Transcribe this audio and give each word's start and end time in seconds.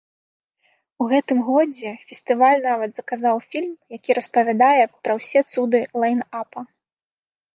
У 1.03 1.07
гэтым 1.11 1.39
годзе 1.49 1.91
фестываль 2.11 2.63
нават 2.69 2.91
заказаў 2.99 3.37
фільм, 3.51 3.75
які 3.97 4.11
распавядае 4.19 4.83
пра 5.09 5.13
ўсе 5.19 5.39
цуды 5.53 5.79
лайн-апа. 6.05 6.59